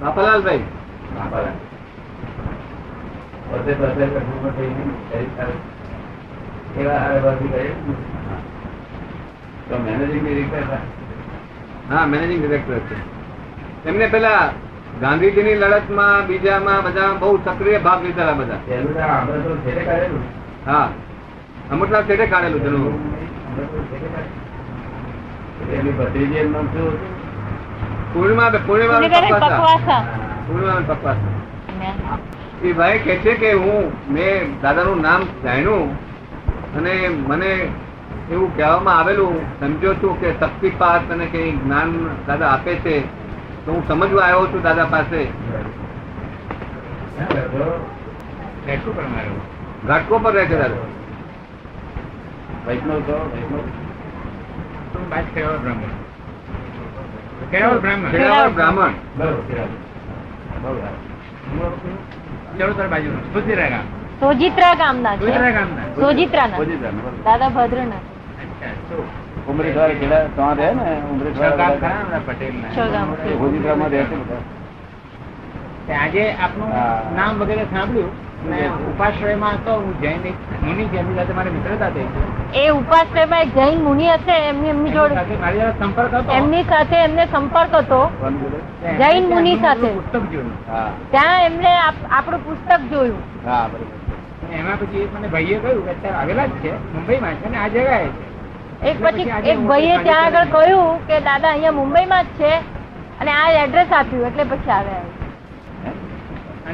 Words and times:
બાપાલાલભાઈ. 0.00 0.58
હા 11.90 12.06
managing 12.06 12.40
director 12.40 12.78
છે. 12.78 12.96
એમને 13.88 14.06
પેલા 14.06 14.50
ગાંધીજીની 15.00 15.54
લડતમાં 15.54 16.26
બીજામાં 16.26 16.84
બધા 16.84 17.12
બહુ 17.12 17.36
સક્રિય 17.36 17.78
ભાગ 17.78 18.02
લીધેલા 18.02 18.32
બધા. 18.32 18.54
હા. 20.66 20.88
અમૃતલાલ 21.70 22.02
છેડે 22.02 22.26
કાઢેલું 22.26 22.62
તેનું. 22.62 23.10
ભત્રીજી 25.98 26.34
એનું 26.34 26.52
નામ 26.52 26.66
શું 26.66 26.88
હતું? 26.88 27.19
પૂર્ણિમા 28.14 28.50
પૂર્ણિમા 28.66 29.00
પકવાસા. 29.00 30.02
પૂર્ણિમા 30.46 30.80
પપ્પા 30.88 31.16
એ 32.62 32.72
ભાઈ 32.72 32.98
કે 33.04 33.14
છે 33.24 33.32
કે 33.34 33.50
હું 33.52 33.92
મેં 34.14 34.56
દાદાનું 34.62 34.98
નામ 35.02 35.22
જાણ્યું 35.44 35.88
અને 36.78 36.94
મને 37.28 37.52
એવું 38.30 38.50
કહેવામાં 38.56 38.98
આવેલું 38.98 39.36
સમજો 39.60 39.94
છું 39.94 40.20
કે 40.20 40.32
શક્તિપાત 40.40 41.12
અને 41.12 41.26
કઈ 41.26 41.52
જ્ઞાન 41.52 41.94
દાદા 42.26 42.50
આપે 42.56 42.74
છે 42.84 42.94
તો 43.64 43.72
હું 43.72 43.82
સમજવા 43.88 44.24
આવ્યો 44.24 44.46
છું 44.46 44.62
દાદા 44.62 44.88
પાસે. 44.94 45.22
ઘાટકો 49.86 50.18
પર 50.18 50.32
રહે 50.32 50.44
છે 50.44 50.56
દાદા. 50.62 50.86
વૈષ્ણવ 52.66 53.00
તો 53.08 53.16
વૈષ્ણવ. 53.32 53.64
કેવળ 55.34 55.58
બ્રાહ્મણ. 55.64 55.99
ખેડાવળ 57.50 57.78
બ્રાહ્મણ. 57.78 58.90
બરોબર 59.18 59.42
બ્રાહ્મણ 64.20 65.14
સોજિત્રા 65.16 65.50
ગામના 65.50 65.84
સોજિત્રાના. 65.94 66.56
દાદા 67.24 67.48
ભદ્રના. 67.48 67.96
અચ્છા. 67.96 68.72
શું 68.88 69.46
ઉમરેઠવાળા 69.46 69.94
ત્યાં 70.34 70.56
રહે 70.56 70.74
ને? 70.74 71.02
ઉમરેશ્વર 71.10 71.50
પટેલ 72.26 72.54
પોજીત્રામાં 73.38 73.88
રહે 73.88 74.02
છે 74.04 74.16
બધા. 74.16 74.59
આજે 75.98 76.24
આપનું 76.38 76.70
નામ 77.16 77.40
વગેરે 77.40 77.64
સાંભળ્યું 77.72 78.10
ઉપાશ્રયમાં 78.90 79.56
હતો 79.56 79.72
હું 79.76 79.94
જૈન 80.02 80.22
મુનિ 80.62 80.84
છે 80.92 81.04
સાથે 81.16 81.32
મારી 81.38 81.54
મિત્રતા 81.56 81.90
થઈ 81.90 82.06
એ 82.62 82.64
ઉપાશ્રયમાં 82.70 83.42
એક 83.46 83.54
જૈન 83.54 83.82
મુનિ 83.82 84.06
હશે 84.08 84.36
એમની 84.36 84.70
એમની 84.70 84.70
એમની 84.70 84.92
જોડે 84.92 85.14
મારી 85.44 85.60
સાથે 85.60 85.78
સંપર્ક 85.80 86.14
હતો? 86.14 86.32
એમની 86.32 86.64
સાથે 86.64 86.96
એમને 87.02 87.26
સંપર્ક 87.26 87.76
હતો. 87.80 88.00
કોણ 88.20 88.38
બોલે? 88.42 88.58
તે 88.82 88.96
જૈન 89.02 89.28
મુનિ 89.28 89.52
સાથે. 89.60 89.90
પુસ્તક 89.98 90.32
જોયું. 90.32 90.56
ત્યાં 91.10 91.40
એમને 91.42 91.72
આપણું 92.10 92.42
પુસ્તક 92.48 92.88
જોયું. 92.90 93.22
હા 93.44 93.62
બરોબર. 93.68 93.94
એમાં 94.58 94.78
પછી 94.78 95.06
મને 95.14 95.28
ભાઈએ 95.28 95.60
કહ્યું 95.60 95.84
કે 95.86 95.90
અત્યારે 95.94 96.18
આવેલા 96.22 96.48
જ 96.48 96.60
છે 96.64 96.72
મુંબઈમાં 96.96 97.40
છે 97.42 97.48
ને 97.54 97.58
આ 97.58 97.68
જગ્યાએ 97.68 98.08
છે. 98.08 98.24
એક 98.90 98.96
પછી 99.06 99.28
એક 99.54 99.58
ભાઈએ 99.70 99.96
ત્યાં 100.02 100.26
આગળ 100.26 100.52
કહ્યું 100.58 101.08
કે 101.08 101.24
દાદા 101.30 101.50
અહીંયા 101.54 101.78
મુંબઈમાં 101.80 102.26
જ 102.26 102.38
છે. 102.42 102.52
અને 103.20 103.32
આ 103.38 103.48
એડ્રેસ 103.62 103.90
આપ્યું 103.92 104.26
એટલે 104.28 104.44
પછી 104.52 104.72
આવ્યા 104.76 105.02
અને 105.02 105.19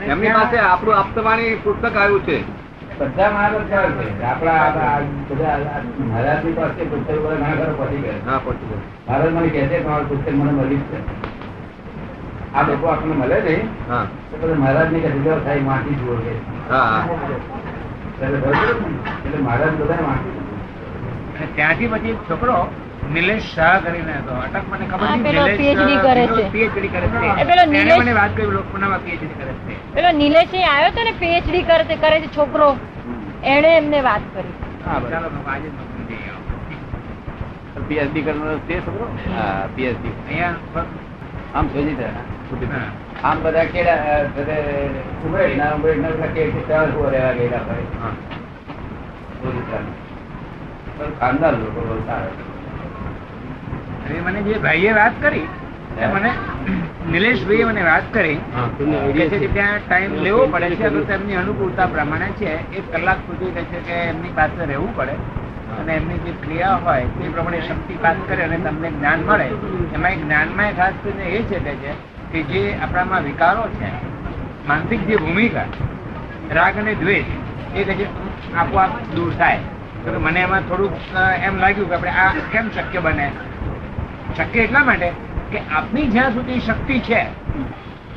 એમની 0.07 0.29
પાસે 0.29 0.59
આપણું 0.59 0.99
આપતવાણી 0.99 1.55
પુસ્તક 1.55 1.97
આવ્યું 1.97 2.23
છે. 2.23 2.43
બધા 2.99 3.31
મહારાજ 3.31 3.63
છે. 3.93 4.23
આપણા 4.23 4.51
આ- 4.51 4.97
આ 4.97 5.01
બધા 5.31 5.49
આ 5.49 6.35
પાસે 6.35 6.85
પુસ્તક 6.85 7.11
ઘણા 7.11 7.55
ખરા 7.55 7.85
પતી 7.85 7.97
ગયા. 7.97 8.33
હા 8.33 8.39
પહોંચી 8.39 8.67
ગયું. 8.67 8.81
મહારાજ 9.09 9.33
મને 9.33 9.49
કહે 9.49 9.61
છે 9.61 9.79
કે 9.79 9.89
પુસ્તક 9.89 10.35
મને 10.35 10.53
મળી 10.53 10.77
છે. 10.77 10.99
આ 12.55 12.63
લોકો 12.63 12.87
આપણને 12.87 13.15
મળે 13.15 13.41
નહીં. 13.41 13.93
હા. 13.93 14.07
તો 14.31 14.37
બધા 14.37 14.55
મહારાજની 14.55 15.01
કહે 15.01 15.11
છે 15.11 15.45
થાય 15.45 15.61
માટી 15.61 15.95
જુઓ 15.95 16.17
કે. 16.17 16.35
હા 16.71 17.09
એટલે 19.25 19.39
મહારાજ 19.39 19.75
બધા 19.75 19.95
અને 19.95 21.47
ત્યાંથી 21.55 21.87
પછી 21.87 22.15
છોકરો 22.31 22.67
નિલેશ 23.09 23.47
શાહ 23.55 23.79
કરીને 23.81 24.13
હતો. 24.13 24.35
અટક 24.37 24.65
મને 24.69 24.87
ખબર 24.87 25.09
નહીં 25.09 25.23
નિલેશ 25.25 26.03
કરે 26.03 26.27
છે. 26.29 26.45
પીએચડી 26.51 26.89
કરે 26.89 27.07
છે. 27.07 27.45
પેલો 27.45 27.65
નિલેશ- 27.67 28.01
મને 28.01 28.13
વાત 28.13 28.33
કરી 28.37 28.51
લોકપુનામાં 28.51 29.01
પીએચડી 29.01 29.35
કરે 29.35 29.53
છે. 29.61 29.75
પેલો 29.95 30.11
નિલેશ 30.13 30.55
એ 30.55 30.63
આવ્યો 30.65 30.91
તો 30.91 31.03
ને 31.03 31.13
પીએચડી 31.19 31.63
કરે 31.63 31.85
છે 31.85 31.97
કરે 31.97 32.17
છે 32.21 32.29
છોકરો. 32.29 32.69
એણે 33.45 33.71
એમને 33.77 34.01
વાત 34.03 34.25
કરી. 34.35 34.55
હા 34.85 35.01
ચાલો 35.03 35.29
આજે. 35.47 35.69
પીએચડી 37.89 38.23
કરવાનો 38.23 38.59
તે 38.69 38.75
છોકરો? 38.81 39.07
હા 39.31 39.69
પીએચડી 39.77 40.15
અહીંયા 40.29 40.85
આમ 41.55 41.67
સોજી 41.71 41.97
થાય. 41.97 42.23
આમ 43.23 43.37
બધા 43.43 43.65
કેડા 43.67 43.99
અ, 44.09 44.17
બધે 44.37 44.57
ઉમરેઠના 45.25 45.75
ઉમરેઠના 45.75 46.11
બધા 46.11 46.33
કે 46.35 46.43
કે 46.51 46.61
ચાર 46.69 46.87
ઊભો 46.89 47.11
રહેવા 47.11 47.35
ગયેલા 47.35 47.63
ભાઈ. 47.65 47.87
હા. 48.01 48.15
પણ 50.97 51.13
ખાનદાર 51.21 51.55
લોકો 51.55 51.81
બહુ 51.83 51.97
સારા 52.07 52.35
મને 54.27 54.41
જે 54.49 54.59
ભાઈએ 54.67 54.93
વાત 54.99 55.15
કરી 55.23 55.47
મને 56.15 56.31
નિલેશભાઈએ 57.13 57.65
મને 57.71 57.83
વાત 57.89 58.07
કરી 58.15 58.39
કે 59.17 59.49
ત્યાં 59.55 59.81
ટાઈમ 59.87 60.13
લેવો 60.27 60.43
પડે 60.55 60.77
છે 60.81 60.91
તો 60.95 61.01
તેમની 61.11 61.37
અનુકૂળતા 61.43 61.89
પ્રમાણે 61.95 62.29
છે. 62.41 62.53
એક 62.79 62.85
કલાક 62.93 63.19
સુધી 63.27 63.53
કહે 63.57 63.63
છે 63.73 63.79
કે 63.89 63.97
એમની 64.11 64.35
પાસે 64.39 64.63
રહેવું 64.71 64.93
પડે 64.97 65.15
અને 65.79 65.93
એમની 65.95 66.21
જે 66.25 66.33
ક્રિયા 66.43 66.79
હોય 66.85 67.07
તે 67.17 67.31
પ્રમાણે 67.37 67.61
શક્તિપાત 67.69 68.17
કરે 68.29 68.43
અને 68.49 68.59
તમને 68.67 68.89
જ્ઞાન 68.99 69.21
મળે. 69.29 69.49
એમાં 69.95 70.13
એક 70.13 70.21
જ્ઞાનમાં 70.25 70.77
ખાસ 70.79 70.95
કરીને 71.03 71.25
એ 71.39 71.41
છે 71.49 71.59
કે 71.67 71.73
છે 71.83 71.93
કે 72.33 72.41
જે 72.51 72.63
આપણામાં 72.75 73.23
વિકારો 73.25 73.65
છે 73.79 73.89
માનસિક 74.69 75.01
જે 75.09 75.17
ભૂમિકા 75.25 75.67
રાગ 76.59 76.79
અને 76.85 76.93
દ્વેષ 77.03 77.29
એ 77.75 77.85
કહે 77.85 78.07
આપોઆપ 78.57 78.93
દૂર 79.15 79.33
થાય. 79.39 79.61
તો 80.05 80.19
મને 80.21 80.41
એમાં 80.47 80.63
થોડુંક 80.69 80.95
એમ 81.47 81.55
લાગ્યું 81.63 81.89
કે 81.91 81.95
આપણે 81.95 82.13
આ 82.25 82.31
કેમ 82.53 82.67
શક્ય 82.75 83.01
બને? 83.01 83.29
શક્ય 84.37 84.61
એટલા 84.63 84.85
માટે 84.89 85.09
કે 85.51 85.59
આપની 85.77 86.07
જ્યાં 86.15 86.33
સુધી 86.33 86.61
શક્તિ 86.61 86.97
છે 87.09 87.21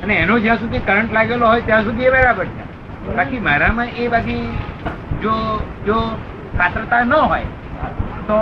અને 0.04 0.14
એનો 0.16 0.40
જ્યાં 0.40 0.60
સુધી 0.60 0.86
કરંટ 0.88 1.14
લાગેલો 1.14 1.46
હોય 1.48 1.62
ત્યાં 1.62 1.84
સુધી 1.84 2.06
એ 2.06 2.12
બરાબર 2.12 2.46
છે. 2.46 2.64
બાકી 3.16 3.40
મારામાં 3.40 3.90
એ 3.98 4.08
બાકી 4.08 4.42
જો 5.22 5.34
જો 5.86 5.98
પાત્રતા 6.58 7.04
ન 7.04 7.14
હોય, 7.14 7.48
તો 8.28 8.38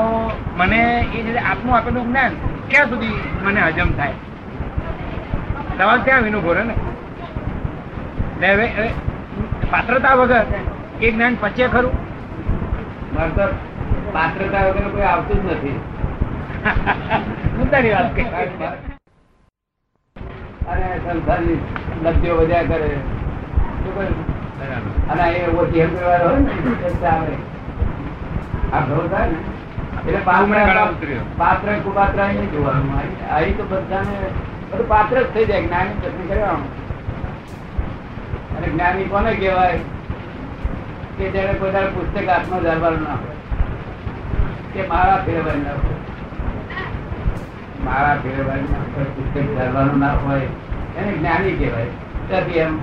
મને 0.57 0.81
એ 1.15 1.19
જે 1.25 1.39
આપનું 1.39 1.75
આપેલું 1.77 2.05
જ્ઞાન 2.09 2.33
ક્યાં 2.69 2.89
સુધી 2.89 3.17
મને 3.43 3.59
હજમ 3.61 3.91
થાય? 3.97 4.15
સવાલ 5.77 5.99
ત્યાં 6.01 6.23
વિનું 6.23 6.41
ભોરે 6.43 6.63
ને? 6.63 6.75
એટલે 8.45 8.47
હવે 8.53 8.89
પાત્રતા 9.71 10.13
વગર 10.13 10.45
એ 11.01 11.11
જ્ઞાન 11.11 11.35
પચે 11.41 11.65
ખરું? 11.67 11.93
પાત્રતા 14.13 14.63
વગર 14.67 14.87
કોઈ 14.89 15.07
આવતું 15.11 15.37
જ 15.43 15.53
નથી. 15.53 15.77
મુદ્દાની 17.57 17.91
વાત 17.91 18.15
કહી. 18.15 18.23
અને 20.67 20.97
સંસારની 20.97 21.59
લબ્ધિઓ 22.03 22.35
વધ્યા 22.35 22.63
કરે. 22.63 22.95
કરે? 23.87 24.07
અને 25.09 25.29
એ 25.31 25.47
ઓછી 25.55 25.79
એમ 25.79 25.95
કરવા 25.95 26.17
હોય 26.17 26.39
ને 26.39 27.07
આવે. 27.07 27.35
આ 28.73 28.79
ભરો 28.79 29.07
થાય 29.07 29.29
ને? 29.29 29.37
એટલે 30.07 30.19
પાત્ર 30.23 31.17
પાત્ર 31.37 31.73
કુપાત્ર 31.83 32.23
નહીં 32.23 32.51
જોવાનું. 32.51 33.29
અહીં 33.31 33.57
તો 33.57 33.63
બધાને 33.63 34.29
બધું 34.71 34.87
પાત્ર 34.87 35.21
જ 35.21 35.25
થઈ 35.33 35.45
જાય 35.45 35.61
જ્ઞાની 35.61 35.93
ચટણી 35.93 36.27
કરવાનું 36.27 36.87
અને 38.57 38.67
જ્ઞાની 38.67 39.03
કોને 39.03 39.33
કહેવાય? 39.33 39.79
કે 41.17 41.29
જેને 41.29 41.53
કોઈ 41.53 41.71
પુસ્તક 41.71 42.29
હાથમાં 42.29 42.61
ધરવાનું 42.61 43.03
ના 43.03 43.13
હોય. 43.13 43.37
કે 44.73 44.87
મારા 44.87 45.23
ફેરવાય 45.25 45.55
ના 45.55 45.71
હોય. 45.71 46.06
મારા 47.85 48.17
ફેરવાય 48.23 48.57
ના 48.57 48.77
હોય 48.95 49.03
પુસ્તક 49.03 49.59
ધરવાનું 49.59 49.99
ના 49.99 50.13
હોય 50.13 50.39
એને 50.97 51.11
જ્ઞાની 51.11 51.51
કહેવાય. 51.51 51.85
ત્યાંથી 52.27 52.51
એમ. 52.51 52.77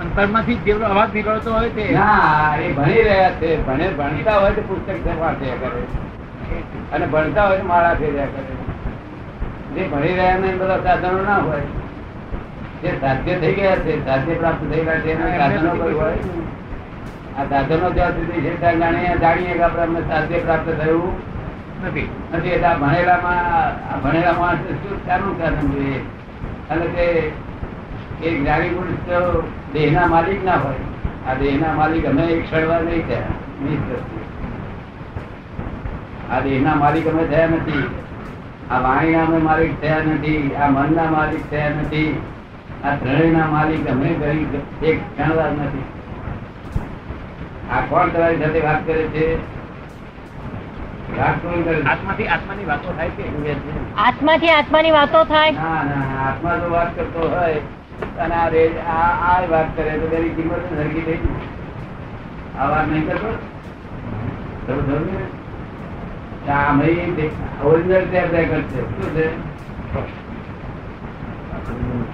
અંતરમાંથી 0.00 0.54
જેવડો 0.54 0.86
અવાજ 0.86 1.14
નીકળતો 1.14 1.52
હોય 1.52 1.68
તે. 1.68 1.92
ના 1.92 2.56
એ 2.56 2.72
ભણી 2.72 3.02
રહ્યા 3.02 3.30
છે. 3.30 3.66
ભણે 3.66 3.88
ભણતા 3.88 4.38
હોય 4.38 4.50
તો 4.50 4.62
પુસ્તક 4.62 5.20
વાંચ્યા 5.20 5.54
કરે. 5.54 5.82
અને 6.92 7.06
ભણતા 7.06 7.48
હોય 7.48 7.58
તો 7.58 7.66
માળા 7.66 7.94
ફેર્યા 7.94 8.24
કરે. 8.24 8.54
જે 9.74 9.88
ભણી 9.88 10.08
રહ્યા 10.08 10.38
ને 10.38 10.48
બધા 10.48 10.76
સાધનો 10.76 11.22
ના 11.22 11.36
હોય. 11.36 11.60
જે 12.82 13.00
સાધ્ય 13.00 13.34
થઈ 13.34 13.52
ગયા 13.52 13.76
છે 13.76 14.06
સાધ્ય 14.06 14.34
પ્રાપ્ત 14.34 14.72
થઈ 14.72 14.80
ગયા 14.80 14.94
છે 14.94 15.12
એના 15.12 15.48
સાધનો 15.48 15.82
કોઈ 15.82 15.92
હોય? 15.92 16.14
આ 17.38 17.44
સાધનો 17.44 17.90
જ્યાં 17.90 18.10
સુધી 18.10 18.40
છે 18.40 18.60
ત્યાં 18.60 18.78
જાણીએ 18.78 19.18
જાણીએ 19.18 19.52
કે 19.52 19.62
આપણે 19.62 20.00
સાધ્ય 20.00 20.38
પ્રાપ્ત 20.38 20.70
થયું. 20.82 21.31
નથી. 21.84 22.08
નથી 22.34 22.48
એટલે 22.48 22.68
ભણેલામાં 22.68 24.02
ભણેલા 24.02 24.32
માણસ 24.32 24.58
શું 24.58 25.06
ચાલુ 25.06 25.38
સાધન 25.38 25.70
જોઈએ 25.70 25.98
અને 26.70 26.86
તે 26.86 27.32
એ 28.22 28.38
જ્ઞાની 28.38 28.68
પુરુષ 28.68 29.10
તો 29.10 29.48
દેહના 29.72 30.06
માલિક 30.06 30.44
ના 30.44 30.54
હોય. 30.54 30.74
આ 31.28 31.34
દેહના 31.34 31.72
માલિક 31.72 32.06
અમે 32.06 32.22
એક 32.22 32.50
ક્ષણવાર 32.50 32.82
નહીં 32.82 33.06
થયા. 33.06 33.18
દ્રષ્ટિએ. 33.88 34.22
આ 36.30 36.40
દેહના 36.40 36.74
માલિક 36.74 37.08
અમે 37.08 37.24
થયા 37.24 37.46
નથી. 37.46 37.90
આ 38.70 38.78
વાણીના 38.78 39.24
અમે 39.24 39.38
માલિક 39.38 39.80
થયા 39.80 39.98
નથી. 39.98 40.54
આ 40.54 40.68
મનના 40.68 41.10
માલિક 41.10 41.50
થયા 41.50 41.68
નથી. 41.68 42.22
આ 42.84 42.94
ત્રણેયના 42.94 43.46
માલિક 43.46 43.90
અમે 43.90 44.08
કરી 44.08 44.46
એક 44.82 45.00
ક્ષણવાર 45.00 45.50
નથી. 45.52 45.84
આ 47.72 47.80
કોણ 47.80 48.08
તમારી 48.08 48.36
સાથે 48.36 48.60
વાત 48.60 48.86
કરે 48.86 49.02
છે? 49.02 49.51
આત્માથી 51.14 52.26
આત્માની 52.28 52.66
વાતો 52.66 52.92
થાય 52.92 53.10
છે 53.16 53.24
આત્માથી 54.04 54.50
આત્માની 54.50 54.92
વાતો 54.92 55.20
થાય? 55.26 55.52
ના 55.54 55.82
ના 55.84 55.98
ના, 56.02 56.26
આત્મા 56.26 56.56
જો 56.56 56.70
વાત 56.70 56.90
કરતો 56.96 57.28
હોય 57.28 57.60
અને 58.18 58.34
આ 58.34 58.48
રે 58.48 58.62
આ 58.88 59.10
આ 59.26 59.36
વાત 59.50 59.68
કરે 59.76 59.92
તો 59.96 60.06
તેની 60.08 60.32
કિંમત 60.36 60.64
સરખી 60.70 61.04
થઈ 61.04 61.20
આ 62.58 62.66
વાત 62.70 62.86
નહીં 62.86 63.06
કરતો? 63.06 63.30
તમે 64.64 64.80
સમજો 64.80 64.98
ને? 65.06 65.24
આ 66.50 66.60
અમે 66.66 66.88
ઓરિજિનલ 67.64 68.04
ટેપ 68.06 68.28
રેકર્ડ 68.32 68.68
છે. 68.70 68.80
શું 68.92 69.10
છે? 69.14 69.26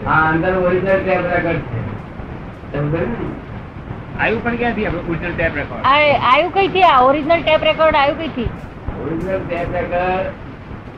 હા 0.05 0.23
અંદર 0.29 0.55
ઓરિજિનલ 0.63 1.01
ટેપ 1.03 1.23
રેકર્ડ 1.27 1.63
છે? 1.69 1.79
આવ્યું 4.19 4.43
પણ 4.43 4.57
ક્યાંથી? 4.59 4.87
આપણે 4.87 5.03
ઓરિજિનલ 5.09 5.35
ટેપ 5.35 5.55
રેકોર્ડ 5.57 5.85
આવ્યું 5.91 6.53
કઈ 6.53 6.69
થી 6.71 6.87
આ 6.87 7.03
ઓરિજિનલ 7.03 7.43
ટેપ 7.43 7.63
રેકોર્ડ 7.65 7.97
આવ્યું 7.97 8.19
કઈ 8.21 8.33
થી 8.37 8.49
ઓરિજિનલ 9.09 9.41
ટેપ 9.49 9.73
રેકર્ડ 9.73 10.27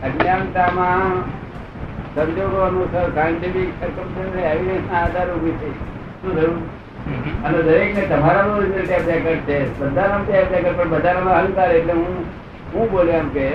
અજ્ઞાનતામાં 0.05 1.21
સંજોગો 2.15 2.57
અનુસાર 2.57 3.15
સાયન્ટિફિક 3.15 3.69
સર્કમસ્ટન્સ 3.81 4.45
એવિડન્સના 4.45 4.99
આધારે 4.99 5.33
ઊભી 5.33 5.51
થઈ. 5.51 5.71
શું 6.23 6.37
થયું? 6.37 6.81
અને 7.45 7.63
દરેક 7.63 8.09
તમારાનો 8.09 8.57
original 8.57 8.87
ટેપ 8.87 9.03
રેકર્ડ 9.07 9.39
છે. 9.39 9.81
બધાનો 9.81 10.25
ટેપ 10.25 10.53
રેકર્ડ 10.53 10.77
પણ 10.77 10.89
બધાનામાં 10.89 11.35
અહંકાર 11.35 11.71
એટલે 11.71 11.93
હું 11.93 12.25
હું 12.75 12.91
બોલે 12.91 13.13
એમ 13.13 13.29
કે 13.29 13.49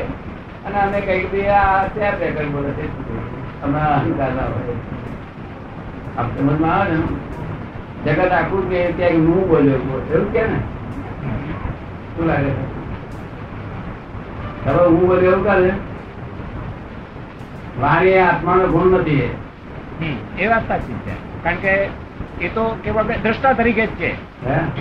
અને 0.66 0.82
અમે 0.82 1.02
કંઈક 1.02 1.32
બી 1.32 1.48
આ 1.48 1.88
ટેપ 1.88 2.14
રેકર્ડ 2.20 2.48
બોલે 2.48 2.70
છે. 2.70 3.62
અમે 3.62 3.80
અહંકાર 3.80 4.32
ના 4.32 4.42
હોય. 4.42 4.76
આપ 6.18 6.38
સમજમાં 6.38 6.76
આવે 6.76 6.92
ને 6.92 8.12
જગત 8.12 8.32
આખું 8.32 8.70
કે 8.70 8.92
ત્યાં 8.92 9.12
હું 9.12 9.50
બોલ્યો 9.50 9.74
એવું 9.74 10.34
કે 10.34 10.48
ને? 10.48 10.60
શું 12.16 12.28
લાગે 12.28 12.50
છે? 12.50 12.75
હવે 14.66 14.86
હું 14.86 15.08
બોલ્યો 15.08 15.32
એવું 15.32 15.46
કરે? 15.46 15.72
વાણી 17.80 18.18
આત્માનો 18.18 18.68
ગુણ 18.68 18.98
નથી 19.00 19.22
એ. 20.40 20.48
વાત 20.48 20.68
સાચી 20.68 20.94
છે. 21.06 21.16
કારણ 21.44 21.56
કે 21.56 21.74
એ 22.42 22.48
તો 22.48 22.64
કેવળ 22.84 23.00
આપણે 23.00 23.18
દ્રષ્ટા 23.24 23.54
તરીકે 23.54 23.86
જ 23.86 23.90
છે. 23.90 24.12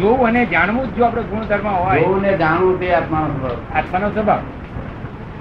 જોવું 0.01 0.27
અને 0.29 0.47
જાણવું 0.47 0.87
જ 0.87 0.97
જો 0.97 1.05
આપણે 1.05 1.23
ગુણધર્મ 1.23 1.69
હોય. 1.69 2.01
જોવું 2.01 2.23
ને 2.23 2.37
જાણવું 2.37 2.81
તે 2.81 2.95
આત્માનો 2.95 3.27
સ્વભાવ. 3.27 3.59
આત્માનો 3.75 4.09
સ્વભાવ. 4.09 4.41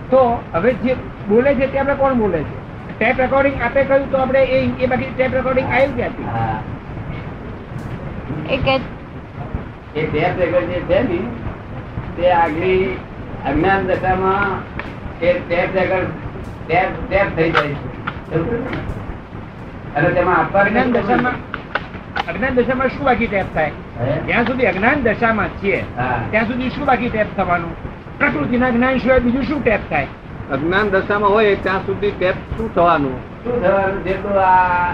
તો 0.10 0.44
હવે 0.54 0.74
જે 0.74 0.96
બોલે 1.30 1.56
છે 1.56 1.72
તે 1.72 1.80
આપણે 1.80 1.96
કોણ 1.96 2.14
બોલે 2.14 2.40
છે? 2.40 2.58
ટેપ 3.00 3.20
રેકોર્ડિંગ 3.20 3.62
આપે 3.62 3.84
કહ્યું 3.84 4.12
તો 4.12 4.18
આપણે 4.18 4.42
એ 4.44 4.60
એ 4.84 4.86
બાકી 4.86 5.10
ટેપ 5.16 5.34
રેકોર્ડિંગ 5.34 5.68
આવ્યું 5.72 5.96
ક્યાંથી? 5.96 6.28
એ 9.96 10.06
ટેપ 10.12 10.40
રેકોર્ડિંગ 10.40 10.72
જે 10.72 10.80
છે 10.90 11.02
ને 11.10 11.20
તે 12.18 12.32
આગલી 12.32 12.98
અજ્ઞાન 13.50 13.88
દશામાં 13.88 14.52
એ 15.22 15.34
ટેપ 15.34 15.70
રેકર્ડ 15.76 16.08
ટેપ 16.68 16.90
ટેપ 17.10 17.28
થઈ 17.36 17.52
જાય 17.52 17.68
છે. 17.68 17.88
અને 19.96 20.10
તેમાં 20.10 20.38
આપવાની 20.38 20.70
અજ્ઞાન 20.70 20.92
દશામાં 20.92 21.36
અજ્ઞાન 22.30 22.56
દશામાં 22.56 22.90
શું 22.90 23.06
બાકી 23.06 23.28
ટેપ 23.28 23.46
થાય? 23.54 23.72
જ્યાં 24.28 24.46
સુધી 24.46 24.66
અજ્ઞાન 24.66 25.04
દશામાં 25.04 25.50
છીએ 25.62 25.80
ત્યાં 26.32 26.46
સુધી 26.48 26.70
શું 26.70 26.86
બાકી 26.86 27.10
ટેપ 27.10 27.28
થવાનું? 27.38 27.74
પ્રકૃતિના 28.18 28.70
જ્ઞાન 28.70 28.98
સિવાય 28.98 29.20
બીજું 29.20 29.44
શું 29.44 29.64
ટેપ 29.64 29.80
થાય? 29.90 30.08
અજ્ઞાન 30.52 30.90
દશામાં 30.90 31.32
હોય 31.32 31.56
ત્યાં 31.56 31.86
સુધી 31.86 32.12
ટેપ 32.12 32.36
શું 32.58 32.76
થવાનું? 32.76 33.16
શું 33.44 33.64
થવાનું? 33.64 34.04
જેટલું 34.04 34.42
આ 34.42 34.92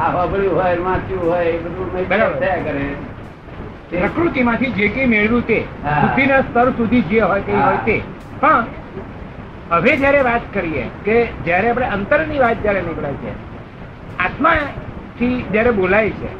આ 0.00 0.10
હોબળ્યું 0.10 0.62
હોય 0.62 0.76
વાંચ્યું 0.86 1.30
હોય 1.32 1.44
એ 1.44 1.58
બધું 1.58 1.92
મેં 1.94 2.08
બરાબર. 2.08 2.40
થયા 2.40 2.56
કરે. 2.56 2.84
પ્રકૃતિમાંથી 3.90 4.72
જે 4.78 4.88
કઈ 4.88 5.06
મેળવ્યું 5.06 5.44
તે 5.46 5.58
બુદ્ધિના 6.00 6.42
સ્તર 6.42 6.68
સુધી 6.76 7.04
જે 7.10 7.20
હોય 7.22 7.42
તે 7.42 7.52
હોય 7.56 7.80
તે. 7.84 7.96
પણ 8.40 8.64
હવે 9.70 9.92
જયારે 9.96 10.22
વાત 10.22 10.48
કરીએ 10.52 10.84
કે 11.04 11.16
જયારે 11.44 11.68
આપણે 11.70 11.88
અંતરની 11.96 12.40
વાત 12.40 12.58
જયારે 12.62 12.82
નીકળે 12.82 13.12
છે 13.22 13.30
આત્માથી 14.24 15.36
જયારે 15.52 15.72
બોલાય 15.72 16.10
છે 16.12 16.30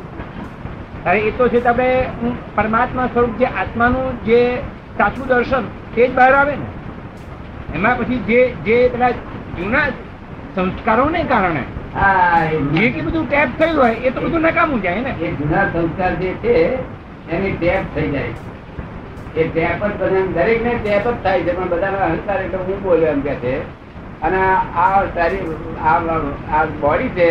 ત્યારે 1.03 1.21
એ 1.29 1.33
તો 1.39 1.49
છે 1.49 1.63
આપણે 1.65 1.89
પરમાત્મા 2.57 3.09
સ્વરૂપ 3.13 3.39
જે 3.39 3.47
આત્માનું 3.55 4.09
જે 4.25 4.41
સાચું 4.99 5.27
દર્શન 5.29 5.65
તે 5.95 6.03
જ 6.03 6.11
બહાર 6.13 6.33
આવે 6.33 6.53
ને. 6.55 6.67
એમાં 7.75 7.97
પછી 7.99 8.21
જે 8.29 8.41
જે 8.65 8.77
પેલા 8.91 9.13
જૂના 9.57 9.87
સંસ્કારોને 10.55 11.21
કારણે 11.29 11.65
જે 12.75 12.91
કે 12.91 13.01
બધું 13.03 13.27
ટેપ 13.27 13.51
થયું 13.59 13.77
હોય 13.77 13.97
એ 14.03 14.11
તો 14.11 14.21
બધું 14.21 14.43
નકામું 14.43 14.83
જાય 14.83 15.01
ને. 15.01 15.13
જૂના 15.41 15.67
સંસ્કાર 15.73 16.13
જે 16.21 16.31
છે 16.43 16.55
એની 17.31 17.53
ટેપ 17.53 17.95
થઈ 17.95 18.11
જાય. 18.11 18.29
એ 19.37 19.49
ટેપ 19.49 19.87
જ 19.87 19.91
બધા 20.01 20.43
દરેક 20.43 20.63
ને 20.63 20.79
ટેપ 20.83 21.09
જ 21.09 21.15
થાય 21.23 21.41
છે, 21.41 21.57
પણ 21.57 21.69
બધાનો 21.69 21.99
અહંકાર 21.99 22.43
એટલે 22.43 22.59
હું 22.59 22.83
બોલ્યો 22.83 23.07
એમ 23.07 23.21
કે 23.21 23.35
છે. 23.35 23.61
અને 24.23 24.37
આ 24.77 25.03
તારી 25.03 25.57
આ 25.85 26.65
બોડી 26.65 27.09
છે, 27.09 27.31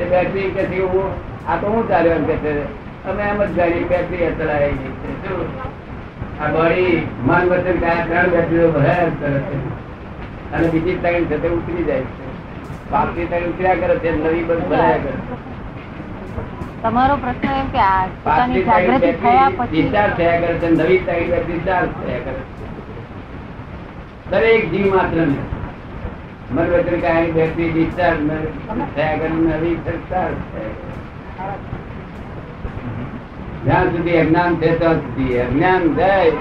એ 0.00 0.10
બેટરી 0.10 0.50
કે 0.50 0.64
છે 0.64 0.82
હું 0.82 1.12
આ 1.48 1.56
તો 1.56 1.66
હું 1.66 1.88
ચાલ્યો 1.88 2.12
એમ 2.12 2.24
કે 2.24 2.36
છે. 2.36 2.64
અમે 3.04 3.22
એમ 3.22 3.44
જ 3.44 3.54
જાણી 3.54 3.84
બેટરી 3.84 4.16
ચલાવી 4.16 4.70
ગઈ 4.70 4.88
છે. 4.88 5.28
શું? 5.28 5.48
આ 6.42 6.46
બોડી 6.46 7.06
મન 7.22 7.48
કાયા 7.80 8.04
ત્રણ 8.04 8.30
બેટરીઓ 8.30 8.70
ભરાયા 8.70 9.04
કરે 9.20 9.40
છે. 9.40 9.68
અને 10.52 10.68
બીજી 10.68 10.94
ત્રણ 10.94 11.24
છે 11.24 11.42
તે 11.42 11.48
ઉતરી 11.48 11.84
જાય 11.84 12.00
છે. 12.00 12.90
પાપની 12.90 13.24
ત્રણ 13.24 13.38
ઉતર્યા 13.38 13.74
કરે 13.74 13.98
છે, 13.98 14.24
નવી 14.24 14.42
બસ 14.42 14.56
ભરાયા 14.56 14.92
કરે 14.92 15.10
છે. 15.10 15.47
તમારો 16.82 17.14
પ્રશ્ન 17.22 17.52
એમ 17.60 17.68
કે 17.74 17.80
આ 17.84 18.02
પોતાની 18.24 18.64
જાગૃતિ 18.66 19.12
થયા 19.22 19.50
પછી 19.58 19.82
વિચાર 19.84 20.08
થયા 20.18 20.40
કરે 20.42 20.54
છે 20.62 20.68
નવી 20.74 20.98
તારીખ 21.06 21.46
વિચાર 21.48 21.84
થયા 21.94 22.24
કરે 22.26 22.40
છે. 22.58 22.66
દરેક 24.30 24.62
જીવ 24.72 24.86
માત્ર 24.94 25.18
ને. 25.30 25.38
મન 26.52 26.66
વચન 26.72 26.98
કાયાની 27.04 27.34
બેટરી 27.38 27.70
વિચાર 27.78 28.14
થયા 28.94 29.16
કરે 29.18 29.28
નવી 29.30 29.76
ચાર્જ 30.10 30.36
જ્યાં 33.64 33.88
સુધી 33.94 34.18
અજ્ઞાન 34.20 34.52
છે 34.60 34.68
ત્યાં 34.82 35.00
સુધી. 35.06 35.40
અજ્ઞાન 35.46 35.82
જાય 35.96 36.32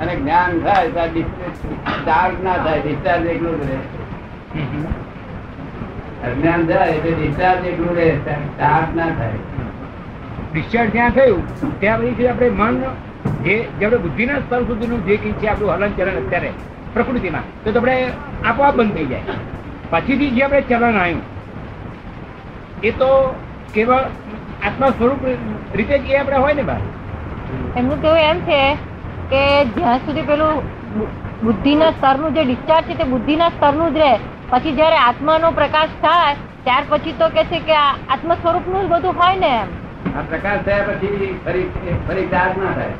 અને 0.00 0.12
જ્ઞાન 0.16 0.52
થાય 0.66 0.88
ત્યાં 0.96 1.12
ડિસ્ચાર્જ 1.14 2.34
ના 2.48 2.58
થાય 2.66 2.80
ડિસ્ચાર્જ 2.84 3.24
એકલું 3.36 3.56
જ 3.60 3.62
રહે. 3.70 3.78
અજ્ઞાન 6.28 6.62
જાય 6.72 6.92
એટલે 6.96 7.12
ડિસ્ચાર્જ 7.18 7.62
એકલું 7.72 7.92
રહે 8.00 8.08
ચાર્જ 8.60 8.90
ના 9.00 9.10
થાય. 9.20 9.40
ડિસ્ચાર્જ 10.52 10.90
જ્યાં 10.90 11.10
થયું, 11.10 11.80
ત્યાં 11.80 12.00
પછી 12.00 12.26
આપણે 12.26 12.50
મન, 12.50 12.82
જે 13.44 13.58
જે 13.58 13.86
બુદ્ધિના 13.86 14.38
સ્તર 14.38 14.62
સુધીનું 14.62 15.04
જે 15.04 15.16
કંઈ 15.16 15.32
છે 15.32 15.46
આપણું 15.46 15.70
હલન 15.70 15.90
ચલન 15.96 16.26
અત્યારે 16.26 16.50
પ્રકૃતિમાં, 16.94 17.64
તો 17.64 17.80
આપણે 17.80 18.12
આપોઆપ 18.44 18.74
બંધ 18.74 18.94
થઈ 18.94 19.06
જાય. 19.06 19.20
પછીથી 19.90 20.30
જે 20.30 20.42
આપણે 20.42 20.60
ચલણ 20.60 20.98
આવ્યું 20.98 21.22
એ 22.82 22.90
તો 22.90 23.34
કેવળ 23.74 23.96
આત્મા 24.66 24.88
સ્વરૂપ 24.88 25.18
રીતે 25.74 25.98
જ 25.98 26.06
એ 26.06 26.16
આપણે 26.16 26.36
હોય 26.36 26.54
ને 26.54 26.62
બહાર 26.62 26.80
એમનું 27.76 28.02
કેવું 28.02 28.18
એમ 28.18 28.40
છે 28.40 28.74
કે 29.30 29.64
જ્યાં 29.64 29.98
સુધી 29.98 30.22
પેલું 30.22 30.54
બુ- 30.98 31.06
બુદ્ધિના 31.42 31.90
સ્તરનું 31.90 32.34
જે 32.34 32.44
ડિસ્ચાર્જ 32.44 32.84
છે 32.84 32.94
તે 32.94 33.04
બુદ્ધિના 33.04 33.48
સ્તરનું 33.48 33.94
જ 33.94 33.96
રહે. 33.96 34.18
પછી 34.50 34.72
જ્યારે 34.72 34.96
આત્માનો 34.96 35.50
પ્રકાશ 35.50 35.88
થાય, 35.88 36.34
ત્યાર 36.64 36.82
પછી 36.88 37.12
તો 37.12 37.28
કે 37.28 37.44
છે 37.44 37.58
કે 37.58 37.74
આત્મ 38.08 38.34
સ્વરૂપનું 38.34 38.86
જ 38.86 38.90
બધું 38.90 39.12
હોય 39.12 39.36
ને 39.36 39.46
એમ. 39.46 39.79
આ 40.16 40.22
પ્રકાશ 40.30 40.60
થયા 40.66 40.86
પછી 40.88 41.30
ફરી 41.44 41.64
ફરી 42.08 42.26
ચાર્જ 42.34 42.54
ના 42.64 42.72
થાય. 42.78 42.94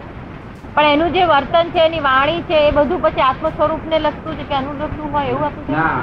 પણ 0.75 0.89
એનું 0.95 1.11
જે 1.15 1.23
વર્તન 1.33 1.67
છે 1.75 1.81
એની 1.89 2.03
વાણી 2.09 2.43
છે 2.49 2.59
એ 2.69 2.71
બધું 2.79 3.01
પછી 3.05 3.25
આત્મ 3.29 3.47
સ્વરૂપને 3.59 3.97
લગતું 4.07 4.35
છે 4.41 4.45
કે 4.51 4.55
અનુલગતું 4.61 5.07
હોય 5.15 5.29
એવું 5.35 5.47
હતું 5.47 5.65
ના. 5.77 6.01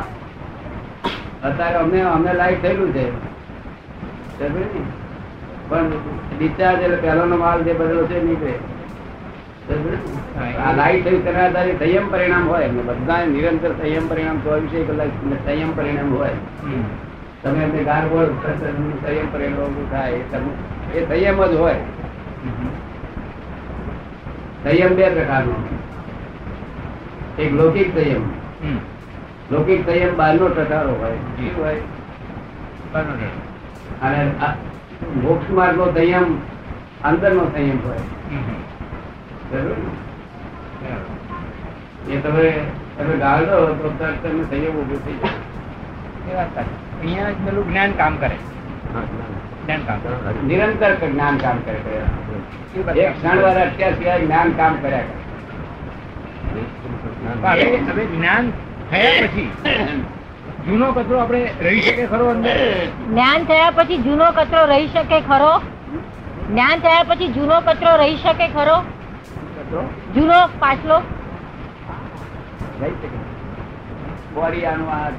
અત્યારે 1.49 1.77
અમને 1.83 1.99
અમને 2.15 2.31
લાઈટ 2.39 2.61
થયેલું 2.63 2.89
છે. 2.95 3.05
પણ 5.69 5.87
ડિસ્ચાર્જ 6.37 6.81
એટલે 6.87 6.97
પહેલાનો 7.05 7.37
માલ 7.43 7.59
જે 7.67 7.73
બદલો 7.79 8.03
છે 8.11 8.17
નીકળે. 8.25 8.53
આ 10.65 10.71
લાઈટ 10.79 11.03
થયું 11.05 11.23
તેના 11.25 11.45
આધારે 11.47 11.73
સંયમ 11.81 12.05
પરિણામ 12.13 12.45
હોય. 12.51 12.67
બધા 12.89 13.25
નિરંતર 13.33 13.71
સંયમ 13.81 14.05
પરિણામ 14.13 14.37
ચોવીસે 14.45 14.79
કલાક 14.91 15.11
સંયમ 15.47 15.71
પરિણામ 15.79 16.09
હોય. 16.17 16.37
તમે 17.43 17.63
એમને 17.63 17.81
ગાર 17.83 18.03
બોલ 18.11 18.27
સંયમ 18.43 19.57
ઊભું 19.63 19.87
થાય 19.91 20.11
એ 20.95 21.05
સંયમ 21.05 21.39
જ 21.45 21.53
હોય. 21.53 21.79
સંયમ 24.63 24.91
બે 24.95 25.05
પ્રકારનો 25.15 25.57
એક 27.39 27.49
લૌકિક 27.53 27.89
સંયમ. 27.97 28.23
લૌકિક 29.51 29.79
સંયમ 29.85 30.11
બહારનો 30.17 30.47
ટટારો 30.49 30.93
હોય. 31.01 31.17
શું 31.37 31.53
હોય? 31.57 31.79
અને 34.01 34.21
મોક્ષ 35.15 35.47
માર્ગ 35.51 35.77
નો 35.77 35.85
સંયમ 35.93 36.27
અંદરનો 37.03 37.45
સંયમ 37.53 37.79
હોય. 37.85 38.01
ને? 39.51 39.59
એ 42.09 42.19
તમે 42.21 42.45
તમે 42.97 43.13
ગાળો 43.17 43.55
તો 43.79 43.87
તમે 44.23 44.43
સંયમ 44.49 44.73
ઊભો 44.79 44.97
થઈ 45.05 45.17
જાય. 45.21 45.39
એ 46.31 46.35
વાત. 46.35 46.55
અહીંયા 46.99 47.29
જ 47.29 47.33
પેલું 47.45 47.69
જ્ઞાન 47.69 47.91
કામ 47.91 48.17
કરે. 48.17 48.37
જ્ઞાન. 49.65 49.81
કામ 49.87 49.99
કરે. 49.99 50.47
નિરંતર 50.47 50.95
જ્ઞાન 50.95 51.37
કામ 51.37 51.57
કરે 51.57 51.75
કરે. 51.75 53.01
એક 53.01 53.13
ક્ષણ 53.13 53.41
વાર 53.41 53.57
અત્યાર 53.67 53.93
સિવાય 53.93 54.19
જ્ઞાન 54.19 54.51
કામ 54.51 54.75
કર્યા 54.75 54.99
કરે. 54.99 55.25
હવે 57.43 57.77
હવે 57.77 58.05
જ્ઞાન 58.05 58.51
થયા 58.91 59.27
પછી 59.27 59.51
જૂનો 60.67 60.91
કચરો 60.91 61.19
આપણે 61.19 61.49
રહી 61.61 61.81
શકે 61.81 62.05
ખરો 62.05 62.25
અંદર? 62.29 62.57
જ્ઞાન 63.07 63.43
થયા 63.43 63.71
પછી 63.71 63.97
જૂનો 63.97 64.31
કચરો 64.31 64.65
રહી 64.65 64.87
શકે 64.87 65.21
ખરો? 65.21 65.57
જ્ઞાન 66.49 66.79
થયા 66.79 67.03
પછી 67.03 67.27
જૂનો 67.27 67.59
કચરો 67.59 67.95
રહી 67.97 68.15
શકે 68.15 68.47
ખરો? 68.47 68.77
જૂનો 70.15 70.47
પાછલો? 70.59 70.97
રહી 72.81 72.89
શકે. 72.89 73.07
બોડી 74.35 74.65
આનું 74.65 74.89
આ 74.89 75.09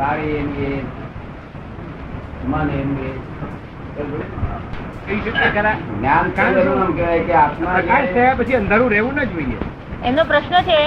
વાણી 0.00 0.36
એની 0.40 0.68
એ 0.68 0.78
મન 2.50 2.68
એનું 2.78 2.98
એ 3.06 3.10
બરોબર? 3.96 4.22
રહી 5.08 5.20
શકે 5.24 5.48
ખરા? 5.56 5.76
જ્ઞાન 5.88 6.26
થયેલું 6.36 6.82
એમ 6.86 6.92
કહેવાય 6.98 7.22
કે 7.28 7.34
આત્મા 7.44 7.78
થયા 7.86 8.34
પછી 8.40 8.58
અંધારું 8.60 8.92
રહેવું 8.94 9.14
ન 9.24 9.32
જોઈએ. 9.32 9.58
એમનો 10.10 10.22
પ્રશ્ન 10.30 10.54
છે. 10.68 10.78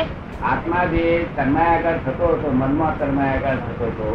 આત્મા 0.52 0.86
જે 0.94 1.04
તન્માયાકાર 1.36 1.98
થતો 2.06 2.30
હતો 2.32 2.48
મનમાં 2.62 2.94
તન્માયાકાર 3.02 3.58
થતો 3.66 3.86
હતો 3.92 4.08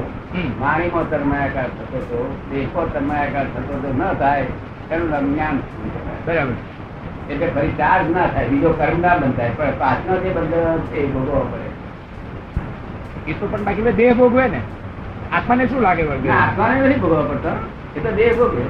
વાણીમાં 0.62 1.06
તન્માયાકાર 1.12 1.68
થતો 1.76 2.00
હતો 2.00 2.18
દેશમાં 2.50 2.88
તન્માયાકાર 2.96 3.46
થતો 3.54 3.72
હતો 3.78 3.88
ન 3.98 4.02
થાય 4.22 4.46
એનું 4.92 5.08
જ્ઞાન 5.28 5.56
બરાબર. 6.26 6.56
એટલે 7.30 7.46
ફરી 7.54 7.72
ચાર્જ 7.82 8.06
ના 8.16 8.26
થાય 8.34 8.48
બીજો 8.54 8.70
કર્મ 8.80 8.98
ના 9.06 9.16
બંધાય 9.22 9.52
પણ 9.60 9.78
પાછળ 9.84 10.18
જે 10.24 10.30
બંધન 10.36 10.82
છે 10.90 10.98
એ 11.04 11.06
ભોગવવો 11.14 11.40
પડે. 11.52 11.68
એ 13.30 13.32
તો 13.38 13.44
પણ 13.54 13.64
બાકી 13.70 13.96
દેહ 14.02 14.12
ભોગવે 14.20 14.44
ને. 14.56 14.60
આત્માને 15.32 15.64
શું 15.68 15.80
લાગે 15.82 16.02
ના, 16.02 16.10
વળગે 16.12 16.30
આત્માને 16.34 16.74
નથી 16.80 17.00
ભોગવવા 17.00 17.26
પડતો. 17.30 17.52
એ 17.96 17.98
તો 18.00 18.10
દેહ 18.12 18.30
ભોગવે 18.38 18.62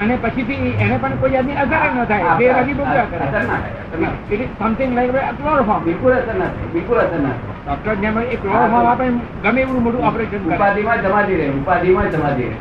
અને 0.00 0.14
પછીથી 0.16 0.72
એને 0.78 0.96
પણ 0.98 1.14
કોઈ 1.20 1.32
જાતની 1.32 1.56
અસર 1.56 1.78
ન 1.94 2.06
થાય. 2.06 2.32
દેહ 2.40 2.50
બાકી 2.54 2.74
ભોગવ્યા 2.74 3.06
કરે. 3.06 3.18
ના 3.26 3.42
ના 3.42 3.58
થાય. 3.58 4.46
સમથિંગ 4.58 4.92
લાઈક 4.94 5.36
ક્લોરોફોર્મ 5.38 5.82
બિલકુલ 5.84 6.12
અસર 6.12 6.34
ના 6.34 6.50
થાય 6.50 6.68
બિલકુલ 6.72 6.98
અસર 6.98 7.20
ના 7.20 7.36
ડોક્ટર 7.66 7.94
જેમ 8.02 8.16
એ 8.24 8.36
ક્લોરોફોર્મ 8.36 8.86
આપે 8.86 9.04
એમ 9.04 9.16
ગમે 9.44 9.60
એવું 9.62 9.82
મોટું 9.82 10.02
ઓપરેશન 10.08 10.40
કરે. 10.40 10.54
ઉપાધિમાં 10.54 10.98
સમાધિ 11.04 11.34
રહે 11.40 11.46
ઉપાધિમાં 11.60 12.08
સમાધિ 12.12 12.44
રહે. 12.44 12.56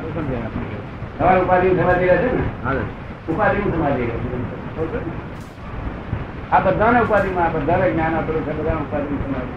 તમારે 1.18 1.40
ઉપાધિ 1.42 1.68
સમાધિ 1.78 2.06
રહેશે 2.06 2.30
ને? 2.32 2.44
હા. 2.64 2.84
ઉપાધિ 3.28 3.58
સમાધિ 3.74 4.04
રહે 4.04 4.16
આ 6.52 6.60
બધાને 6.62 7.00
ઉપાધિમાં 7.02 7.46
આ 7.48 7.54
બધાને 7.56 7.86
જ્ઞાન 7.92 8.14
આપેલું 8.16 8.44
છે 8.46 8.54
બધા 8.54 8.78
ઉપાધિ 8.86 9.16
સમાધિ 9.24 9.54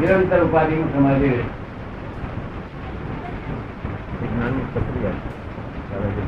નિરંતર 0.00 0.40
ઉપાધિ 0.42 0.76
સમાધિ 0.94 1.28
રહે. 1.28 1.44
જ્ઞાનની 4.22 4.66
પ્રક્રિયા 4.72 5.18
ચાલે 5.88 6.08
છે 6.14 6.22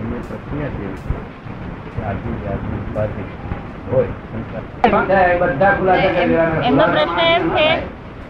એની 0.00 0.22
પ્રક્રિયા 0.28 0.72
જેવી 0.74 1.00
છે 1.88 2.00
આજની 2.04 2.36
જાતની 2.44 2.80
ઉપાધિ 2.82 3.22
હોય 3.88 4.10
બધા 4.94 5.26
બધા 5.42 5.74
ખુલાસા 5.74 6.24
એમનો 6.68 6.86
પ્રશ્ન 6.94 7.20
એમ 7.26 7.44
છે 7.52 7.66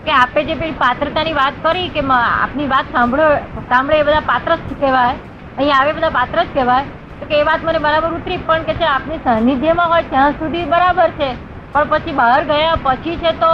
કે 0.06 0.12
આપે 0.14 0.40
જે 0.42 0.54
પેલી 0.56 0.78
પાત્રતાની 0.80 1.36
વાત 1.36 1.62
કરી 1.62 1.86
કે 1.90 2.02
આપની 2.16 2.68
વાત 2.68 2.86
સાંભળો 2.92 3.28
સાંભળે 3.68 3.96
એ 4.00 4.04
બધા 4.04 4.24
પાત્ર 4.24 4.50
જ 4.58 4.78
કહેવાય. 4.80 5.14
અહીંયા 5.52 5.80
આવે 5.80 5.92
બધા 5.94 6.12
પાત્ર 6.12 6.38
જ 6.40 6.52
કહેવાય. 6.54 6.84
તો 7.18 7.26
કે 7.26 7.40
એ 7.40 7.44
વાત 7.44 7.60
મને 7.62 7.80
બરાબર 7.80 8.10
ઉતરી 8.18 8.38
પણ 8.46 8.64
કે 8.64 8.74
છે 8.78 8.86
આપની 8.88 9.20
સાનિધ્યમાં 9.24 9.90
હોય 9.90 10.04
ત્યાં 10.10 10.34
સુધી 10.40 10.66
બરાબર 10.66 11.08
છે. 11.18 11.30
પણ 11.74 11.88
પછી 11.92 12.14
બહાર 12.14 12.40
ગયા 12.46 12.76
પછી 12.84 13.16
છે 13.18 13.32
તો? 13.40 13.52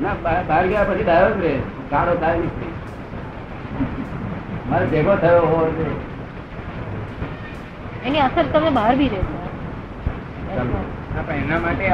ના 0.00 0.14
બહાર 0.24 0.64
ગયા 0.66 0.86
પછી 0.86 1.04
ડાયો 1.04 1.30
જ 1.34 1.40
રહે. 1.42 1.54
કાળો 1.90 2.14
થાય 2.16 2.36
નહીં. 2.40 2.74
મારે 4.70 4.86
ભેગો 4.92 5.14
થયો 5.22 5.42
હોવો 5.50 5.62
એની 8.06 8.22
અસર 8.26 8.44
તમે 8.52 8.70
બહાર 8.78 8.94
બી 9.00 9.10
રહેશે. 9.14 9.36
એના 11.36 11.60
માટે 11.64 11.84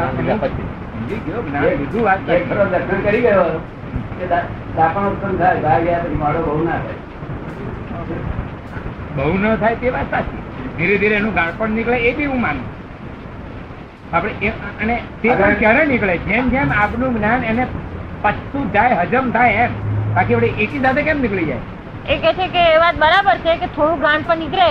દર્શન 2.73 3.01
કરી 3.07 3.23
ગયો. 3.27 3.45
દાપણ 4.77 5.07
ઉત્પન્ન 5.13 5.37
થાય 5.43 5.59
બહાર 5.65 5.81
ગયા 5.87 6.03
પછી 6.05 6.21
માળો 6.23 6.41
બહુ 6.47 6.61
ના 6.65 6.79
થાય. 6.85 6.99
બહુ 9.17 9.33
ન 9.39 9.45
થાય 9.63 9.77
તે 9.83 9.89
વાત 9.97 10.09
સાચી. 10.15 10.41
ધીરે 10.79 10.97
ધીરે 11.03 11.17
એનું 11.21 11.35
ગાળપણ 11.39 11.71
નીકળે 11.79 11.99
એ 12.09 12.11
બી 12.19 12.29
હું 12.33 12.41
માનું. 12.47 12.67
આપણે 14.13 14.33
અને 14.83 14.97
તે 15.23 15.29
પણ 15.43 15.55
ક્યારે 15.63 15.83
નીકળે? 15.93 16.15
જેમ 16.27 16.45
જેમ 16.57 16.69
આપનું 16.83 17.11
જ્ઞાન 17.19 17.41
એને 17.53 17.65
પચતું 18.23 18.65
જાય 18.75 18.95
હજમ 19.03 19.27
થાય 19.39 19.53
એમ. 19.65 19.73
બાકી 20.17 20.35
આપણે 20.35 20.51
એકી 20.67 20.83
સાથે 20.89 21.03
કેમ 21.09 21.19
નીકળી 21.27 21.49
જાય? 21.53 21.63
એ 22.07 22.19
કહે 22.19 22.33
છે 22.33 22.47
કે 22.49 22.63
એ 22.67 22.79
વાત 22.79 22.97
બરાબર 22.97 23.37
છે 23.41 23.55
કે 23.57 23.69
થોડું 23.71 24.01
ગાંઠ 24.01 24.27
પણ 24.27 24.41
નીકળે 24.41 24.71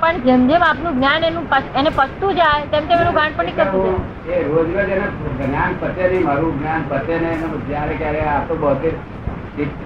પણ 0.00 0.20
જેમ 0.24 0.48
જેમ 0.48 0.62
આપનું 0.62 0.96
જ્ઞાન 0.96 1.24
એનું 1.24 1.46
પચ- 1.48 1.72
એને 1.74 1.90
પચતું 1.92 2.36
જાય 2.36 2.66
તેમ 2.66 2.88
તેમ 2.88 2.98
એનું 2.98 3.14
ગાંઠ 3.14 3.36
પણ 3.36 3.46
નીકળતું 3.46 3.86
જાય. 3.86 4.36
એ 4.36 4.44
રોજ 4.48 4.68
રોજ 4.74 4.90
એને 4.90 5.06
જ્ઞાન 5.40 5.72
પતે 5.76 6.02
નહીં 6.04 6.24
મારું 6.24 6.52
જ્ઞાન 6.58 6.82
પતે 6.86 7.14
ને 7.18 7.30
એનું 7.36 7.62
જ્યારે 7.68 7.94
ક્યારે 7.96 8.20
આ 8.26 8.40
તો 8.48 8.54
બોતેર 8.56 8.94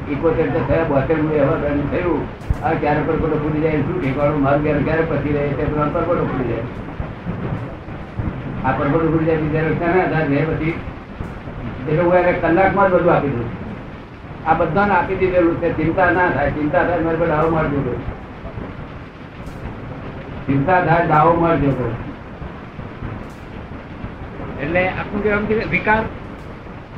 ઇકોતેર 0.09 0.49
તો 0.51 0.61
થયા 0.69 0.89
બોતેરનું 0.91 1.33
એવા 1.37 1.59
ગણ 1.63 1.87
થયું. 1.91 2.21
આ 2.63 2.75
ક્યારે 2.77 3.01
પર 3.03 3.17
કોટો 3.19 3.37
ફૂટી 3.39 3.63
જાય 3.63 3.79
શું 3.83 3.97
ઠેકાણું 4.01 4.43
મારું 4.43 4.63
ક્યારે 4.65 4.83
ક્યારે 4.83 5.05
પતી 5.13 5.33
રહે 5.33 5.47
તે 5.59 5.65
પર 5.95 6.05
કોટો 6.05 6.25
ફૂટી 6.25 6.49
જાય. 6.51 6.65
આ 8.65 8.73
પરબડું 8.73 9.11
ફૂટી 9.11 9.27
જાય 9.27 9.41
બીજા 9.41 9.65
રસ્તા 9.67 9.91
ના 9.95 10.25
ને 10.31 10.39
પછી 10.51 10.75
એટલે 11.81 12.03
હું 12.03 12.17
એને 12.21 12.33
કલાકમાં 12.41 12.89
જ 12.89 12.95
બધું 12.95 13.15
આપી 13.15 13.31
દઉં. 13.31 13.49
આ 14.47 14.55
બધાને 14.55 14.95
આપી 14.95 15.17
દીધેલું 15.17 15.61
છે. 15.61 15.77
ચિંતા 15.77 16.11
ના 16.11 16.31
થાય. 16.31 16.51
ચિંતા 16.51 16.85
થાય 16.85 17.01
મારે 17.01 17.17
પર 17.17 17.27
દાવો 17.27 17.51
મારજો 17.51 18.01
ચિંતા 20.47 20.81
થાય 20.81 21.07
દાવો 21.07 21.35
મારજો 21.35 21.95
એટલે 24.63 24.89
આપણું 24.89 25.23
કહેવાનું 25.23 25.49
છે 25.49 25.59
કે 25.59 25.65
વિકાર 25.65 26.03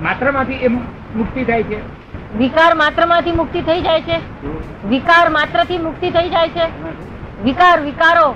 માત્રમાંથી 0.02 0.52
એ 0.52 0.68
મુક્તિ 0.68 1.44
થાય 1.44 1.62
છે. 1.62 1.76
વિકાર 2.38 2.74
માત્રમાંથી 2.74 3.32
મુક્તિ 3.32 3.62
થઈ 3.62 3.80
જાય 3.80 4.02
છે. 4.02 4.46
વિકાર 4.88 5.28
માત્રથી 5.28 5.78
મુક્તિ 5.78 6.10
થઈ 6.10 6.28
જાય 6.28 6.48
છે. 6.48 6.92
વિકાર 7.42 7.80
વિકારો. 7.80 8.34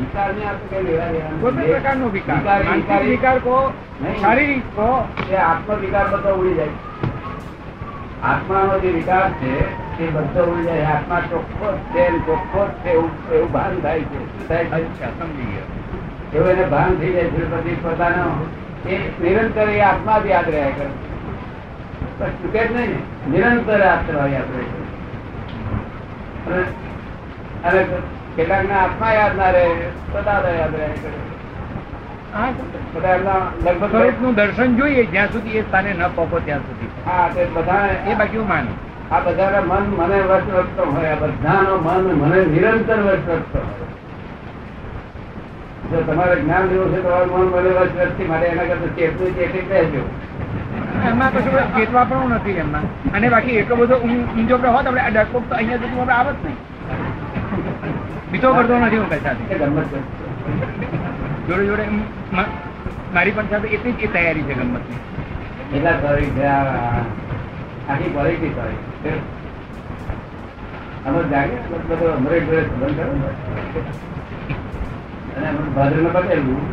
વિકારની 0.00 0.44
આપણે 0.44 0.78
કઈ 0.78 0.86
લેવા 0.86 1.12
દેવાનું 1.12 1.40
કોઈ 1.40 1.52
પ્રકારનો 1.52 2.08
વિકાર. 2.08 3.02
વિકાર- 3.02 3.38
કો 3.38 3.50
કહો 3.50 3.72
શારીરિક 4.20 4.76
કહો. 4.76 5.08
એ 5.30 5.36
આત્મ 5.36 5.74
વિકાર 5.74 6.08
બધો 6.08 6.34
ઉડી 6.34 6.54
જાય 6.54 6.68
આત્માનો 8.22 8.78
જે 8.78 8.88
વિકાસ 8.88 9.30
છે 9.30 9.66
તે 9.98 10.06
બધો 10.06 10.64
જાય 10.64 10.82
આત્મા 10.82 11.20
ચોખ્ખો 11.20 11.78
છે 11.92 12.26
ચોખ્ખો 12.26 12.66
છે 12.66 12.90
એવું 12.90 13.52
ભાન 13.52 13.80
થાય 13.80 14.00
છે. 14.00 14.18
એવું 16.32 16.50
એને 16.50 16.64
ભાન 16.64 16.94
થઈ 16.94 17.12
જાય 17.12 17.24
છે 17.24 17.44
પછી 17.44 17.74
પોતાનો 17.74 18.46
એ 18.88 18.98
નિરંતર 19.22 19.68
એ 19.68 19.80
આત્મા 19.80 20.18
જ 20.18 20.26
યાદ 20.26 20.48
રહ્યા 20.48 20.68
કરે 20.68 20.86
બસ 22.20 22.28
ચૂકે 22.42 22.66
જ 22.66 22.72
નહીં 22.72 22.96
નિરંતર 23.30 23.82
આત્મા 23.82 24.26
યાદ 24.26 24.56
રહે 24.56 24.62
છે. 24.62 24.80
અને 27.64 27.86
કેટલાક 28.36 28.68
ના 28.68 28.76
આત્મા 28.76 29.12
યાદ 29.12 29.36
ના 29.36 29.50
રહે 29.50 29.90
બધા 30.12 30.32
યાદ 30.32 30.74
રહ્યા 30.74 30.94
કરે 31.02 31.10
લગભગ 33.64 34.34
દર્શન 34.34 34.76
જોઈએ 34.76 35.04
જ્યાં 35.04 35.28
સુધી 35.28 35.50
એ 35.50 35.62
સ્થાને 35.62 35.92
ન 35.92 36.02
પહોંચો 36.14 36.38
ત્યાં 36.38 36.60
સુધી. 36.60 36.89
હા 37.06 37.28
તે 37.34 37.44
બધા 37.44 37.88
એ 38.10 38.14
બાકી 38.14 38.36
હું 38.36 38.48
માનું. 38.48 38.76
આ 39.14 39.20
બધાના 39.20 39.60
મન 39.60 39.84
મને 39.98 40.18
હોય 40.96 41.08
આ 41.08 41.14
બધાનો 41.14 41.76
મન 41.76 42.04
મને 42.14 42.44
નિરંતર 42.44 43.02
હોય. 43.02 43.18
જો 45.90 46.00
તમારે 46.00 46.40
જ્ઞાન 46.40 46.64
લેવું 46.68 46.94
છે 46.94 47.00
તમારું 47.02 47.30
મન 47.38 47.46
મને 47.46 47.70
રખતી 48.04 48.24
માટે 48.24 48.46
એના 48.46 48.62
કરતા 48.62 48.94
ચેતવું 48.96 49.36
ચેતી 49.36 49.58
કહેજો 49.58 50.02
એમાં 51.08 51.30
કશું 51.32 51.76
ચેતવા 51.76 52.04
પણ 52.04 52.30
નથી 52.30 52.50
એમાં. 52.50 53.12
અને 53.12 53.28
બાકી 53.28 53.50
એટલો 53.50 53.76
બધો 53.76 53.94
ઊં- 53.94 54.28
ઊંચો 54.38 54.56
હોત 54.56 54.86
આપણે 54.86 55.10
ડરપોક 55.10 55.48
તો 55.48 55.54
અહીંયા 55.54 55.76
જતું 55.76 56.00
આપણે 56.00 56.14
આવત 56.14 56.44
નહીં. 56.44 56.56
બીજો 58.32 58.52
કરતો 58.52 58.78
નથી 58.78 58.98
હું 58.98 59.10
કઈ 59.10 59.18
સાથે. 59.18 59.54
જોડે 61.48 61.66
જોડે 61.66 61.84
મારી 63.14 63.30
પણ 63.30 63.42
સાથે 63.50 63.68
એટલી 63.68 63.92
જ 63.92 64.12
તૈયારી 64.12 64.42
છે 64.42 64.54
ગમતની 64.54 64.98
એટલા 65.76 65.92
સોરી 65.92 66.44
આ- 66.44 67.04
આખી 67.90 68.10
ક્વોલિટી 68.10 68.48
સોરી 68.48 68.78
અમે 71.06 71.20
જાગે? 71.24 71.56
બધો 71.70 72.06
અમરેટ 72.12 72.44
બંધ 72.48 72.96
કરો 72.96 73.12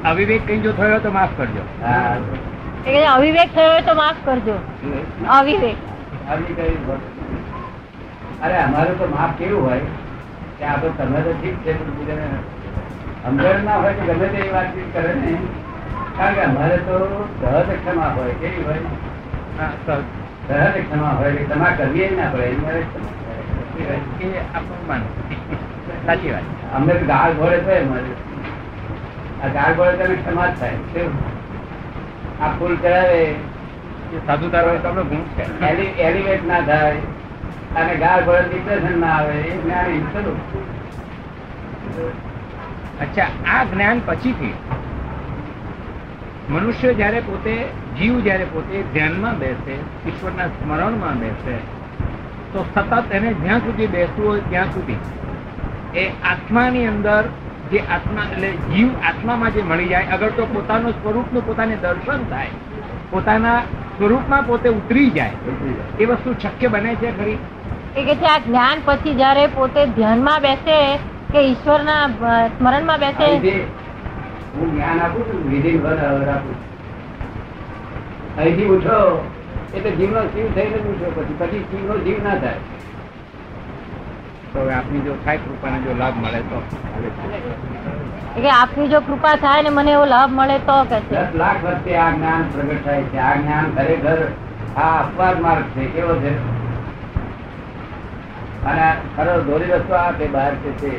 અવિવેક 0.04 0.48
કઈ 0.48 0.60
જો 0.60 0.72
થયો 0.72 1.00
તો 1.00 1.12
માફ 1.12 1.30
કરજો. 1.38 1.63
અવિવેક 3.12 3.50
થયો 3.56 3.82
તો 3.82 3.94
માફ 3.94 4.20
કરજો. 4.25 4.56
અવિવેક? 5.30 5.75
આવી 6.30 6.56
અરે 8.44 8.58
અમારું 8.58 9.00
તો 9.00 9.06
માફ 9.06 9.38
કેવું 9.38 9.63
હોય 9.63 9.80
કે 10.60 10.66
આ 10.66 10.75
તમે 10.98 11.20
તો 11.22 11.32
ઠીક 11.34 11.56
છે 11.58 11.74
સમજણ 13.24 13.63
ના 13.63 13.75
હોય 13.75 13.94
કે 13.94 14.13
ગમે 14.13 14.27
તે 14.27 14.50
વાતચીત 14.51 14.94
કરે 14.94 15.13
ને 15.13 15.32
કારણ 16.17 16.33
કે 16.33 16.41
અમારે 16.41 16.77
તો 16.77 17.27
સહજ 17.41 17.75
ક્ષમા 17.75 18.07
હોય 18.17 18.31
કેવી 18.31 18.63
હોય? 18.63 18.79
સહજ. 19.86 20.01
ક્ષમા 20.81 21.09
હોય 21.09 21.31
કે 21.31 21.43
ક્ષમા 21.43 21.65
કરીએ 21.77 22.09
ના 22.15 22.29
પડે 22.29 22.55
સાચી 26.05 26.31
વાત. 26.31 26.74
અમે 26.74 26.93
ગાળ 26.93 27.33
ભોળે 27.33 27.59
થાય 27.59 27.79
અમારે 27.79 28.12
આ 29.43 29.47
ગાળ 29.47 29.74
ભળે 29.75 29.91
તો 29.91 30.13
ક્ષમા 30.13 30.47
જ 30.47 30.59
થાય? 30.59 30.71
આ 32.41 32.47
ફૂલ 32.59 32.77
કરાવે 32.81 33.33
સાધુ 34.27 34.50
તારો 34.50 34.69
હોય 34.69 34.77
તો 34.77 34.88
આપણે 34.88 35.03
ગુણ 35.03 35.17
છે. 35.17 35.65
એલિ- 35.65 35.95
એલિવેટ 36.00 36.47
ના 36.47 36.62
થાય 36.62 36.95
અને 37.75 37.95
ગાળ 37.95 38.24
ભરે 38.24 38.41
ડિપ્રેશન 38.41 39.00
ના 39.00 39.07
આવે 39.07 39.33
એ 39.33 39.62
જ્ઞાન 39.63 39.83
ખરું. 39.83 40.38
અચ્છા 43.01 43.57
આ 43.59 43.63
જ્ઞાન 43.63 44.01
પછીથી 44.05 44.53
મનુષ્ય 46.50 46.94
જ્યારે 46.94 47.22
પોતે 47.22 47.54
જીવ 48.00 48.20
જ્યારે 48.20 48.46
પોતે 48.46 48.84
ધ્યાનમાં 48.94 49.39
બેસે 49.39 49.74
ઈશ્વરના 50.08 50.48
સ્મરણમાં 50.51 51.20
બેસે 51.20 51.56
તો 52.54 52.66
સતત 52.66 53.12
એને 53.12 53.34
જ્યાં 53.34 53.62
સુધી 53.62 53.88
બેસવું 53.88 54.27
હોય 54.27 54.46
ત્યાં 54.50 54.72
સુધી 54.74 55.00
એ 55.96 56.06
આત્માની 56.24 56.86
અંદર 56.88 57.24
જે 57.72 57.82
આત્મા 57.89 58.25
એટલે 58.32 58.51
જીવ 58.70 58.89
આત્મામાં 59.04 59.54
જે 59.54 59.63
મળી 59.63 59.89
જાય 59.89 60.13
અગર 60.13 60.32
તો 60.32 60.46
પોતાનું 60.46 60.94
સ્વરૂપનું 60.94 61.44
પોતાને 61.44 61.75
દર્શન 61.75 62.24
થાય 62.30 62.50
પોતાના 63.12 63.60
સ્વરૂપમાં 63.98 64.46
પોતે 64.46 64.70
ઉતરી 64.70 65.10
જાય 65.12 65.32
એ 66.00 66.06
વસ્તુ 66.06 66.36
શક્ય 66.39 66.70
બને 66.70 66.96
છે 66.96 67.12
ખરી? 67.12 67.38
એ 67.96 68.04
કે 68.04 68.16
છે 68.16 68.25
આ 68.25 68.39
જ્ઞાન 68.39 68.86
પછી 68.86 69.16
જયારે 69.16 69.48
પોતે 69.48 69.82
ધ્યાનમાં 69.96 70.42
બેસે 70.42 70.77
કે 71.34 71.39
ઈશ્વરના 71.42 72.04
સ્મરણમાં 72.58 73.00
બેસે 73.00 73.27
હું 74.56 74.72
જ્ઞાન 74.72 75.00
આપું 75.00 75.24
છું 75.27 75.51
વિધિન 75.51 75.82
વર 75.82 76.00
અવર 76.06 76.30
આપું 76.30 76.56
અહીંથી 78.38 78.66
ઉઠો 78.66 78.98
એટલે 79.74 79.92
જીવનો 79.92 80.22
જીવ 80.34 80.48
થઈને 80.54 80.77
જ 80.77 80.86
ઉઠો 80.94 81.12
પછી 81.16 81.38
પછી 81.39 81.63
જીવનો 81.72 81.98
જીવ 81.98 82.24
ના 82.24 82.36
થાય. 82.36 82.60
તો 84.54 84.60
આપની 84.70 85.00
જો 85.00 85.13
થાય 85.25 85.38
કૃપાને 85.38 85.80
જો 85.80 85.94
લાભ 85.94 86.16
મળે 86.18 86.42
તો. 86.42 86.58
એ 88.38 88.50
આપની 88.50 88.88
જો 88.88 89.01
કૃપા 89.01 89.36
થાય 89.36 89.62
ને 89.62 89.70
મને 89.70 89.92
એવો 89.92 90.06
લાભ 90.06 90.32
મળે 90.32 90.60
તો 90.60 90.77
કે 90.86 91.00
છે? 91.01 91.16
દસ 91.16 91.36
લાખ 91.36 91.60
વર્ષે 91.63 91.98
આ 91.98 92.12
જ્ઞાન 92.12 92.44
પ્રગટ 92.51 92.84
થાય 92.84 93.04
છે. 93.04 93.20
આ 93.20 93.36
જ્ઞાન 93.36 93.66
ખરેખર 93.75 94.20
આ 94.77 95.00
અપવાદ 95.00 95.39
માર્ગ 95.39 95.66
છે 95.75 95.86
કેવો 95.86 96.13
છે? 96.16 96.32
અને 98.66 98.88
ખરો 99.16 99.42
દોરી 99.42 99.72
રસ્તો 99.72 99.94
આ 99.96 100.12
તે 100.12 100.25
બહાર 100.27 100.54
છે 100.63 100.92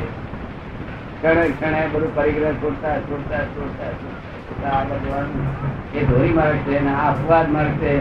ક્ષણે 1.21 1.49
ક્ષણે 1.49 1.87
બધું 1.87 2.15
પરિગ્રહ 2.15 2.53
છોડતા 2.53 2.97
છોડતા 2.97 3.37
છોડતા 3.37 4.69
આગળ 4.69 4.97
જવાનું. 5.07 5.47
એ 5.93 6.03
ધોરી 6.03 6.33
માર્ગ 6.33 6.57
છે 6.57 6.77
અને 6.77 6.91
આ 6.95 7.11
અપવાદ 7.11 7.51
માર્ગ 7.51 7.71
છે. 7.71 7.93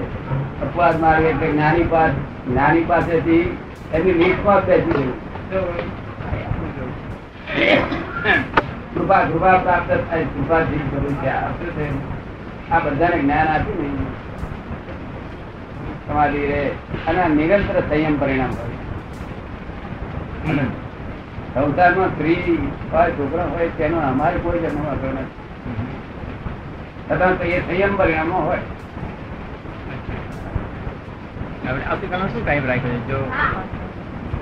અપવાદ 0.60 1.00
માર્ગ 1.00 1.24
એટલે 1.24 1.52
જ્ઞાની 1.52 1.82
પાસ, 1.82 2.10
જ્ઞાની 2.48 2.84
પાસેથી 2.84 3.56
એની 3.94 4.12
લીટમાં 4.12 4.64
બેસી 4.66 4.92
ગયું 4.92 5.78
કૃપા 8.94 9.20
કૃપા 9.20 9.58
પ્રાપ્ત 9.58 9.90
થાય 10.10 10.24
કૃપાથી 10.24 10.76
બધું 10.76 11.14
છે. 11.22 11.28
આ 12.70 12.78
બધાને 12.78 13.18
જ્ઞાન 13.18 13.48
આપ્યું 13.48 13.82
ને. 13.82 13.88
સમાધિ 16.08 16.46
રહે 16.46 16.68
અને 17.06 17.22
નિરંતર 17.34 17.80
સંયમ 17.80 18.18
પરિણામ 18.18 18.52
હમ. 20.46 20.58
સંસારમાં 21.54 22.08
સ્ત્રી 22.08 22.68
હોય 22.92 23.10
છોકરા 23.10 23.44
હોય 23.44 23.68
તેનો 23.68 23.98
અમારે 23.98 24.38
કોઈ 24.38 24.58
જન્મ 24.58 24.86
વાંધો 24.86 25.06
નથી. 25.06 25.48
છતાં 27.10 27.38
તો 27.38 27.44
એ 27.44 27.60
સંયમ 27.60 27.96
પરિણામો 27.96 28.38
હોય. 28.38 28.58
હવે 31.68 31.84
આવતીકાલનો 31.84 32.26
શું 32.28 32.46
ટાઈમ 32.46 32.66
રાખ્યો 32.66 32.90
છે? 32.90 33.06
જો 33.06 33.32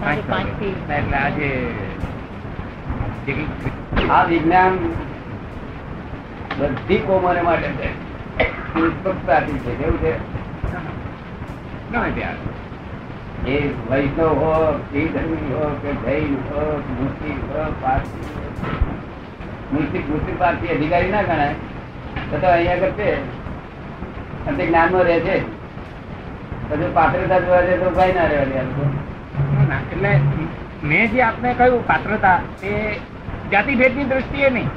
પાંચ 0.00 0.18
પાંચથી. 0.30 0.74
વાગે. 0.88 0.94
એટલે 0.94 1.16
આજે 1.16 1.74
આ 4.10 4.24
વિજ્ઞાન 4.24 4.78
બધી 6.58 6.98
કોમરે 6.98 7.40
માટે 7.40 7.68
છે. 7.68 8.06
છે. 9.58 9.74
કેવું 9.74 9.98
છે? 9.98 10.36
ગમે 11.92 12.10
ત્યાં 12.10 12.32
એ 13.46 13.56
વૈષ્ણવ 13.90 14.40
હો 14.42 14.52
ધર્મી 14.92 15.50
હો 15.52 15.66
કે 15.82 15.90
જૈન 16.04 16.32
હો 16.46 16.62
મુસ્લિમ 16.90 17.38
હો 17.50 17.66
પારસી. 17.82 18.28
મુસ્લિમ 19.72 20.02
મુસ્લિમ 20.10 20.36
પારસી 20.38 20.72
અધિકારી 20.76 21.10
ના 21.10 21.22
ગણાય. 21.22 21.54
તો 22.30 22.38
તો 22.38 22.46
અહીંયા 22.46 22.74
આગળ 22.74 22.96
છે. 23.00 23.10
અને 24.46 24.56
તે 24.56 24.66
જ્ઞાનમાં 24.66 25.04
રહે 25.10 25.18
છે. 25.20 25.36
પછી 26.70 26.90
પાત્રતા 26.94 27.38
જોવા 27.38 27.60
જાય 27.60 27.78
તો 27.78 27.90
ભાઈ 27.90 28.12
ના 28.12 28.24
રહેવા. 28.24 28.88
એટલે 29.92 30.12
મેં 30.84 31.04
જે 31.12 31.22
આપને 31.22 31.54
કહ્યું 31.54 31.86
પાત્રતા 31.86 32.38
એ 32.64 32.74
જાતિભેદની 33.52 34.04
દ્રષ્ટિએ 34.04 34.50
નહીં. 34.50 34.68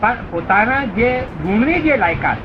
પણ 0.00 0.16
પોતાના 0.30 0.80
જે 0.96 1.10
ગુણની 1.42 1.80
જે 1.82 1.96
લાયકાત, 1.96 2.38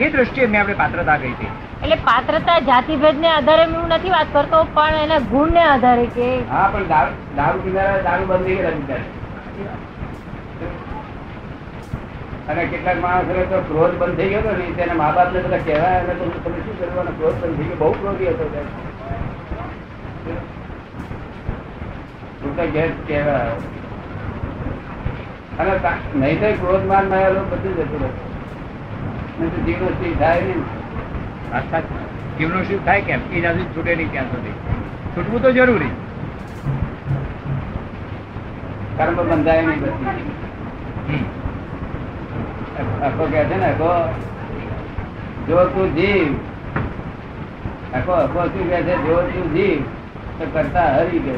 એ 0.00 0.10
દ્રષ્ટિએ 0.10 0.46
મેં 0.46 0.60
આપણે 0.60 0.74
પાત્રતા 0.74 1.16
કહી 1.16 1.32
હતી 1.32 1.47
એટલે 1.88 2.04
પાત્રતા 2.06 2.56
જાતિભેદ 2.68 3.20
ને 3.20 3.28
આધારે 3.34 3.64
હું 3.74 3.92
નથી 3.96 4.14
વાત 4.14 4.32
કરતો, 4.32 4.58
પણ 4.76 4.96
એના 5.04 5.20
ગુણ 5.32 5.54
ને 5.58 5.62
આધારે 5.66 6.06
કે 6.16 6.26
હા, 6.50 6.64
પણ 6.72 6.86
દારૂ 7.38 7.62
પીનારા 7.66 8.02
દારૂ 8.08 8.26
બંધ 8.30 8.48
ગયા 8.48 8.74
બિચારા. 8.80 9.76
અને 12.48 12.62
કેટલાક 12.72 12.98
માણસો 13.04 13.46
તો 13.52 13.58
ક્રોધ 13.70 13.94
બંધ 14.02 14.16
થઈ 14.20 14.28
ગયો 14.32 14.42
હતો 14.44 14.52
ને 14.58 14.66
તેના 14.80 14.98
મા 15.00 15.10
બાપ 15.18 15.28
ને 15.36 15.40
બધા 15.46 15.62
કહેવાય, 15.68 15.98
અને 16.02 16.12
તો 16.20 16.24
તમે 16.44 16.58
શું 16.66 16.74
કરવાનો 16.80 17.12
ક્રોધ 17.18 17.36
બંધ 17.42 17.56
થઈ 17.58 17.68
ગયો, 17.70 17.78
બહુ 17.82 17.88
ક્રોધી 18.00 18.30
હતો 18.32 18.44
ઘેર 22.76 22.90
કહેવાય. 23.08 23.54
અને 25.60 25.72
નહીં 26.22 26.38
તો 26.42 26.48
ક્રોધ 26.64 26.84
માનમાં 26.90 27.38
બધું 27.54 27.72
જતું 27.78 28.02
નહીં 29.38 29.50
તો 29.54 29.58
જીવનો 29.68 29.88
સ્થિર 29.96 30.14
થાય 30.24 30.42
નહીં 30.48 30.62
અર્થાત 31.52 31.84
જીવનો 32.38 32.62
શું 32.64 32.84
થાય 32.84 33.00
કેમ? 33.00 33.20
એ 33.32 33.40
સુધી 33.40 33.66
છૂટે 33.74 33.94
નહીં 33.96 34.10
ત્યાં 34.10 34.28
સુધી. 34.30 34.54
છૂટવું 35.14 35.42
તો 35.42 35.50
જરૂરી. 35.52 35.92
કર્મ 38.98 39.14
બંધાય 39.30 39.62
નહીં 39.62 39.82
આખો 43.02 43.24
કે 43.26 43.44
છે 43.50 43.56
ને 43.56 43.66
આખો 43.66 43.90
જો 45.48 45.64
તું 45.74 45.94
જીવ 45.94 46.28
આખો 47.94 48.12
આખો 48.12 48.40
શું 48.52 48.68
કે 48.70 48.78
છે? 48.86 48.94
જો 49.06 49.16
તું 49.32 49.46
જીવ 49.54 49.80
તો 50.38 50.44
કરતા 50.52 50.88
હરી 50.96 51.20
કે 51.20 51.34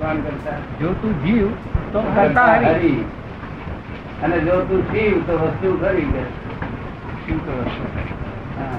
કોણ 0.00 0.22
કરતા? 0.22 0.58
જો 0.80 0.88
તું 1.02 1.14
જીવ 1.24 1.48
તો 1.92 2.02
કરતા 2.14 2.48
હરી. 2.66 3.04
અને 4.22 4.36
જો 4.40 4.60
તું 4.68 4.82
જીવ 4.92 5.22
તો 5.26 5.38
વસ્તુ 5.38 5.78
ખરી 5.80 6.08
કે 6.12 6.22
શું 7.26 7.38
તો 7.46 7.52
વસ્તુ. 7.62 8.23
હા. 8.54 8.76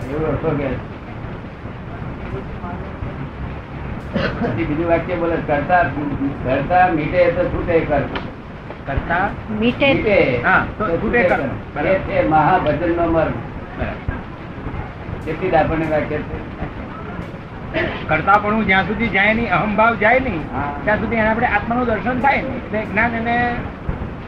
બીજું 4.58 4.88
વાક્ય 4.88 5.16
બોલે 5.18 5.38
કરતા 5.44 5.84
કરતા 6.44 6.86
મીટે 6.92 7.22
તો 7.32 7.44
છૂટે 7.48 7.76
કર 7.82 8.04
કરતા 8.88 9.24
મીટે 9.60 9.90
હા, 10.44 10.62
છૂટે 10.80 11.22
કર. 11.26 11.40
એ 12.12 12.24
મહાભજન 12.26 12.96
નો 12.96 13.06
મર્મ. 13.10 13.34
કેટલી 15.26 15.56
આપણને 15.56 15.88
વાક્ય 15.88 16.18
છે 17.74 17.84
કરતા 18.08 18.38
પણ 18.40 18.66
જ્યાં 18.66 18.88
સુધી 18.88 19.12
જાય 19.12 19.34
નહીં 19.36 19.54
અહમભાવ 19.54 19.94
જાય 20.00 20.20
નહીં 20.22 20.44
હા. 20.52 20.68
ત્યાં 20.82 21.00
સુધી 21.00 21.20
એને 21.20 21.30
આપણે 21.30 21.48
આત્માનું 21.50 21.88
દર્શન 21.88 22.22
થાય 22.22 22.42
નહીં 22.44 22.60
એટલે 22.60 22.86
જ્ઞાન 22.86 23.14
એને 23.16 23.36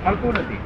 મળતું 0.05 0.35
નથી 0.37 0.59